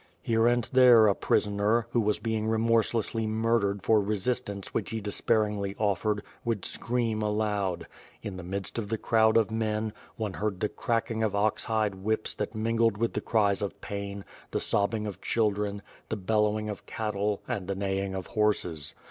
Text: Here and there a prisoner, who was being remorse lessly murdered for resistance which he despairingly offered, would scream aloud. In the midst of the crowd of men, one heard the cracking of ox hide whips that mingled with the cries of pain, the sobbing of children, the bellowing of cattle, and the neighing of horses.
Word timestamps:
Here 0.23 0.47
and 0.47 0.67
there 0.73 1.05
a 1.05 1.13
prisoner, 1.13 1.85
who 1.91 2.01
was 2.01 2.17
being 2.17 2.47
remorse 2.47 2.91
lessly 2.91 3.27
murdered 3.27 3.83
for 3.83 4.01
resistance 4.01 4.73
which 4.73 4.89
he 4.89 4.99
despairingly 4.99 5.75
offered, 5.77 6.23
would 6.43 6.65
scream 6.65 7.21
aloud. 7.21 7.85
In 8.23 8.35
the 8.35 8.41
midst 8.43 8.79
of 8.79 8.89
the 8.89 8.97
crowd 8.97 9.37
of 9.37 9.51
men, 9.51 9.93
one 10.15 10.33
heard 10.33 10.59
the 10.59 10.69
cracking 10.69 11.21
of 11.21 11.35
ox 11.35 11.65
hide 11.65 11.93
whips 11.93 12.33
that 12.33 12.55
mingled 12.55 12.97
with 12.97 13.13
the 13.13 13.21
cries 13.21 13.61
of 13.61 13.79
pain, 13.79 14.25
the 14.49 14.59
sobbing 14.59 15.05
of 15.05 15.21
children, 15.21 15.83
the 16.09 16.17
bellowing 16.17 16.67
of 16.67 16.87
cattle, 16.87 17.43
and 17.47 17.67
the 17.67 17.75
neighing 17.75 18.15
of 18.15 18.25
horses. 18.25 18.95